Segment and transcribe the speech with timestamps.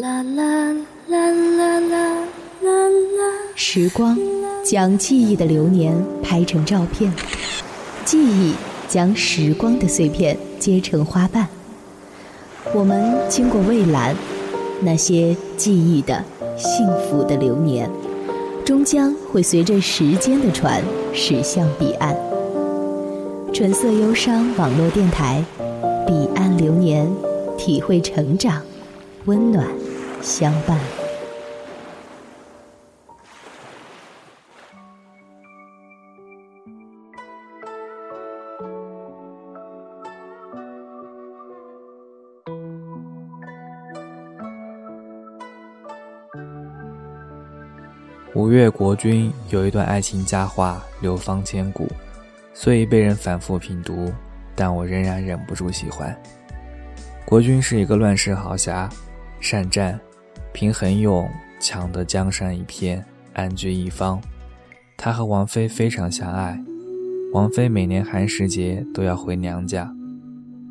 [0.00, 0.72] 啦啦
[1.06, 2.00] 啦啦啦
[2.62, 3.32] 啦啦。
[3.54, 4.18] 时光
[4.64, 7.12] 将记忆的流年拍成照片，
[8.02, 8.54] 记忆
[8.88, 11.46] 将时光的碎片结成花瓣。
[12.74, 14.16] 我们经过蔚蓝，
[14.80, 16.24] 那些记忆的、
[16.56, 17.90] 幸福的流年，
[18.64, 20.82] 终将会随着时间的船
[21.12, 22.16] 驶向彼岸。
[23.52, 25.44] 纯色忧伤网络电台，
[26.06, 27.06] 彼岸流年，
[27.58, 28.62] 体会成长，
[29.26, 29.66] 温暖
[30.22, 30.78] 相伴。
[48.34, 51.86] 吴越国君有一段爱情佳话流芳千古，
[52.54, 54.10] 虽已被人反复品读，
[54.54, 56.16] 但我仍然忍不住喜欢。
[57.26, 58.88] 国君是一个乱世豪侠，
[59.38, 60.00] 善战，
[60.52, 64.20] 凭横勇抢得江山一片，安居一方。
[64.96, 66.62] 他和王妃非常相爱，
[67.32, 69.92] 王妃每年寒食节都要回娘家，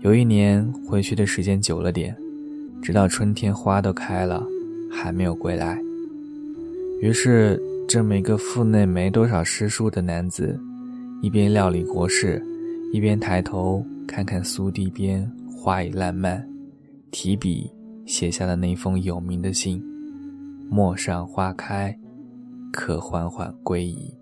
[0.00, 2.16] 有一年回去的时间久了点，
[2.82, 4.44] 直到春天花都开了，
[4.90, 5.78] 还没有归来。
[7.00, 10.58] 于是，这么一个腹内没多少诗书的男子，
[11.20, 12.42] 一边料理国事，
[12.92, 16.44] 一边抬头看看苏堤边花已烂漫，
[17.10, 17.70] 提笔
[18.06, 19.84] 写下了那封有名的信
[20.70, 21.98] ：“陌上花开，
[22.72, 24.14] 可缓缓归矣。”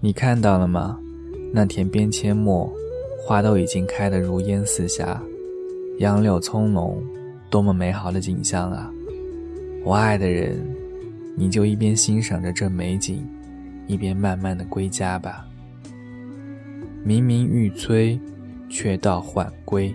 [0.00, 0.98] 你看到了吗？
[1.52, 2.72] 那田边阡陌。
[3.18, 5.20] 花都已经开得如烟似霞，
[5.98, 6.94] 杨柳葱茏，
[7.50, 8.88] 多么美好的景象啊！
[9.84, 10.64] 我爱的人，
[11.36, 13.26] 你就一边欣赏着这美景，
[13.88, 15.44] 一边慢慢的归家吧。
[17.06, 18.18] 明明欲催，
[18.68, 19.94] 却道缓归，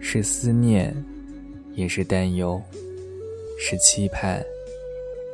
[0.00, 0.94] 是思念，
[1.72, 2.60] 也是担忧，
[3.58, 4.44] 是期盼，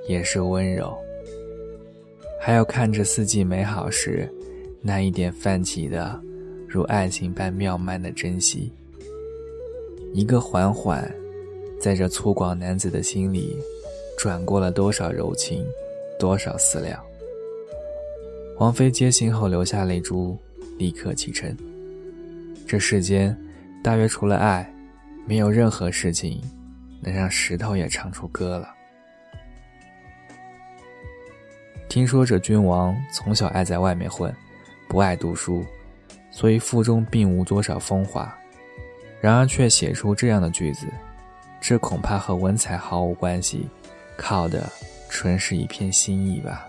[0.06, 0.96] 也是温柔。
[2.40, 4.32] 还有看着四季美好时，
[4.80, 6.20] 那一点泛起的。
[6.68, 8.70] 如爱情般妙曼的珍惜，
[10.12, 11.12] 一个缓缓，
[11.80, 13.56] 在这粗犷男子的心里，
[14.16, 15.66] 转过了多少柔情，
[16.16, 17.02] 多少思量。
[18.58, 20.36] 王妃接信后流下泪珠，
[20.76, 21.56] 立刻启程。
[22.66, 23.36] 这世间，
[23.82, 24.68] 大约除了爱，
[25.26, 26.42] 没有任何事情，
[27.00, 28.74] 能让石头也唱出歌了。
[31.88, 34.34] 听说这君王从小爱在外面混，
[34.88, 35.64] 不爱读书。
[36.28, 38.36] 所以腹中并无多少风华，
[39.22, 40.86] 然而却写出这样的句子，
[41.62, 43.66] 这恐怕和文采毫无关系，
[44.18, 44.70] 靠的
[45.08, 46.66] 纯是一片心意吧。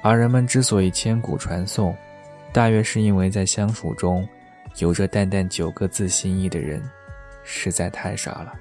[0.00, 1.92] 而人们之所以千古传颂，
[2.56, 4.26] 大约是因为在相处中，
[4.78, 6.82] 有着淡淡九个字心意的人，
[7.44, 8.54] 实在太少了。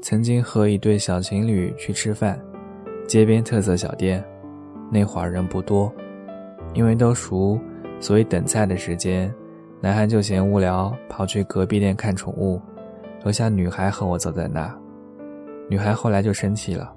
[0.00, 2.40] 曾经和一对小情侣去吃饭，
[3.08, 4.24] 街边特色小店，
[4.94, 5.92] 那会儿人不多，
[6.72, 7.58] 因为都熟，
[7.98, 9.34] 所以等菜的时间，
[9.80, 12.62] 男孩就嫌无聊，跑去隔壁店看宠物，
[13.24, 14.72] 留下女孩和我坐在那。
[15.68, 16.94] 女孩后来就生气了，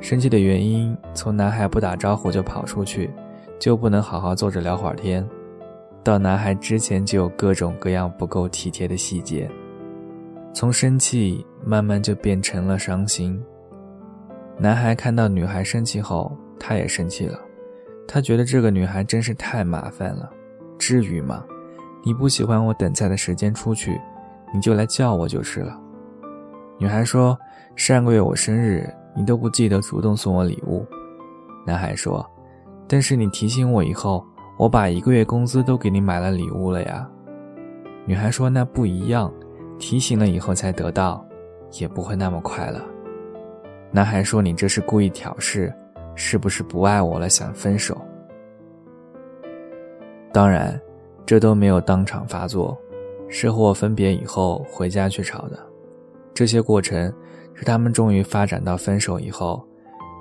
[0.00, 3.10] 生气的原因从男孩不打招呼就跑出去，
[3.58, 5.28] 就不能好好坐着聊会儿天，
[6.04, 9.50] 到男孩之前就有各种各样不够体贴的细节。
[10.52, 13.42] 从生气慢慢就变成了伤心。
[14.56, 17.38] 男孩看到女孩生气后，他也生气了。
[18.06, 20.30] 他觉得这个女孩真是太麻烦了，
[20.78, 21.44] 至于吗？
[22.04, 24.00] 你不喜欢我等菜的时间出去，
[24.54, 25.78] 你就来叫我就是了。
[26.78, 27.36] 女孩说
[27.76, 30.86] ：“上个月我生日，你都不记得主动送我礼物。”
[31.66, 32.24] 男孩说
[32.88, 34.24] ：“但是你提醒我以后，
[34.56, 37.08] 我把一个月工资都给你买了礼物了呀。”
[38.06, 39.32] 女孩说：“那不一样。”
[39.78, 41.24] 提醒了以后才得到，
[41.78, 42.80] 也不会那么快乐。
[43.92, 45.72] 男孩说：“你这是故意挑事，
[46.18, 47.96] 是不是不爱我了，想分手？”
[50.34, 50.78] 当然，
[51.24, 52.76] 这都没有当场发作，
[53.28, 55.56] 是和我分别以后回家去吵的。
[56.34, 57.12] 这些过程
[57.54, 59.64] 是他们终于发展到分手以后，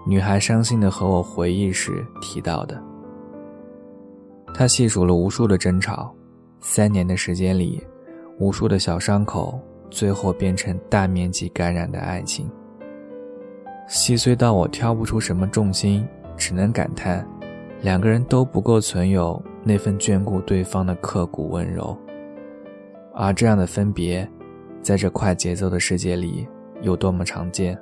[0.05, 2.79] 女孩伤心的和我回忆时提到的。
[4.53, 6.13] 她细数了无数的争吵，
[6.61, 7.83] 三年的时间里。
[8.39, 9.59] 无数的小伤口，
[9.89, 12.47] 最后变成大面积感染的爱情。
[13.87, 16.05] 细碎到我挑不出什么重心，
[16.35, 17.25] 只能感叹：
[17.81, 21.97] 两个人都不够存有那份眷顾对方的刻骨温柔。
[23.13, 24.29] 而这样的分别，
[24.81, 26.45] 在这快节奏的世界里
[26.81, 27.79] 有多么常见，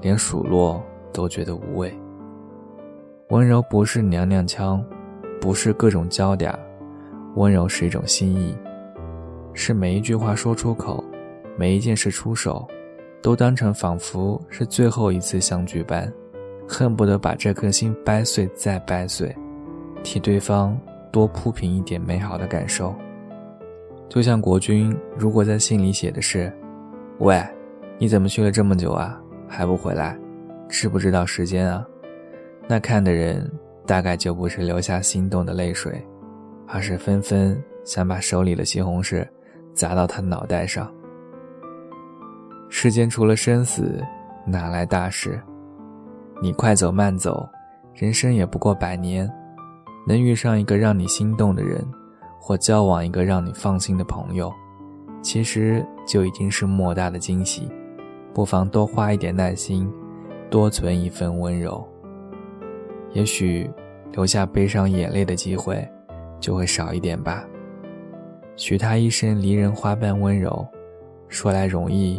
[0.00, 0.82] 连数落
[1.12, 1.96] 都觉得无味。
[3.28, 4.84] 温柔不是娘娘腔，
[5.40, 6.52] 不是各种娇嗲，
[7.36, 8.56] 温柔是一种心意，
[9.54, 11.04] 是每一句话说出口，
[11.56, 12.66] 每一件事出手，
[13.22, 16.12] 都当成仿佛是最后一次相聚般，
[16.66, 19.34] 恨不得把这颗心掰碎再掰碎，
[20.02, 20.78] 替对方
[21.12, 22.94] 多铺平一点美好的感受。
[24.08, 26.52] 就像国君如果在信里写的是
[27.20, 27.40] ：“喂，
[27.98, 29.20] 你怎么去了这么久啊？
[29.46, 30.18] 还不回来？
[30.68, 31.86] 知不知道时间啊？”
[32.66, 33.50] 那看的人
[33.86, 36.00] 大概就不是流下心动的泪水，
[36.66, 39.26] 而是纷纷想把手里的西红柿
[39.74, 40.90] 砸到他脑袋上。
[42.82, 44.02] 世间除了生死，
[44.46, 45.38] 哪来大事？
[46.40, 47.46] 你快走慢走，
[47.92, 49.30] 人生也不过百年，
[50.06, 51.86] 能遇上一个让你心动的人。
[52.38, 54.50] 或交往一个让你放心的朋友，
[55.20, 57.70] 其实就已经是莫大的惊喜。
[58.32, 59.86] 不妨多花一点耐心，
[60.48, 61.86] 多存一份温柔。
[63.12, 63.70] 也许
[64.12, 65.86] 留下悲伤眼泪的机会
[66.40, 67.44] 就会少一点吧。
[68.56, 70.66] 许他一生离人花般温柔，
[71.28, 72.18] 说来容易，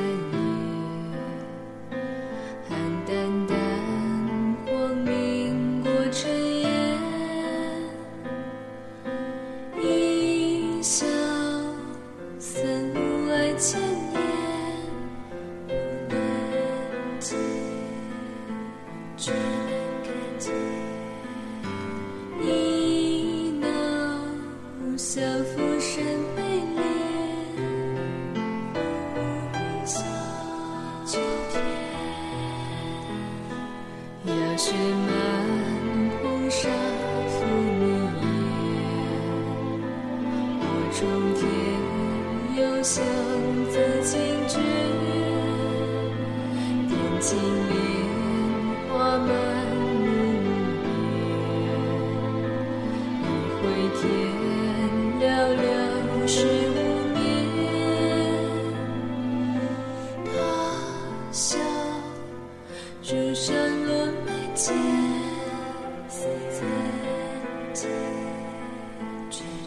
[10.81, 11.20] inside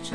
[0.05, 0.15] 却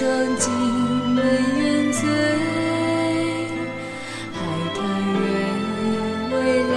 [0.00, 0.50] 霜尽
[1.14, 1.22] 门
[1.58, 2.00] 远醉。
[4.32, 4.40] 海
[4.74, 4.80] 棠
[5.12, 5.20] 月，
[6.32, 6.72] 微澜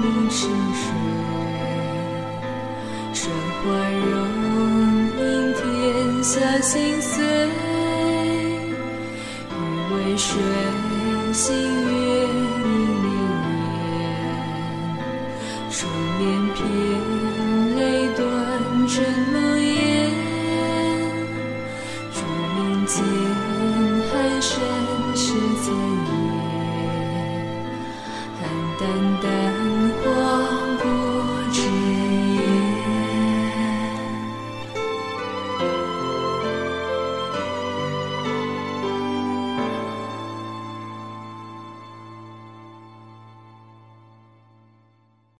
[0.00, 0.86] 凝时水。
[3.12, 3.20] 霜
[3.58, 3.64] 花
[3.98, 4.06] 容，
[5.18, 5.20] 映
[5.56, 5.62] 天
[6.22, 6.30] 下
[6.60, 7.12] 心碎。
[10.16, 10.22] 水
[11.32, 11.92] 星月
[12.62, 12.64] 明
[13.02, 13.04] 绵
[13.82, 13.92] 绵，
[15.70, 15.76] 双
[16.20, 16.22] 莲
[16.54, 16.62] 偏。
[18.86, 19.73] 晨梦，
[28.84, 29.53] 石在夜，寒淡淡。